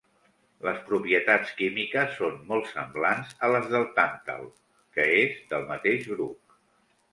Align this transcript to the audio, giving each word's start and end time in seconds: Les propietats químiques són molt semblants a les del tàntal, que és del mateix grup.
Les 0.67 0.77
propietats 0.85 1.51
químiques 1.59 2.15
són 2.21 2.39
molt 2.47 2.71
semblants 2.71 3.37
a 3.47 3.51
les 3.57 3.69
del 3.75 3.87
tàntal, 4.01 4.51
que 4.99 5.07
és 5.23 5.39
del 5.55 5.71
mateix 5.71 6.13
grup. 6.17 6.61